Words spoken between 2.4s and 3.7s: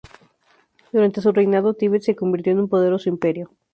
en un poderoso imperio.